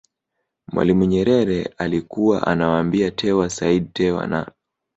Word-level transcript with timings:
Mwalimu 0.71 1.05
Nyerere 1.05 1.63
alikuwa 1.77 2.47
anawaambia 2.47 3.11
Tewa 3.11 3.49
Said 3.49 3.93
Tewa 3.93 4.27
na 4.27 4.51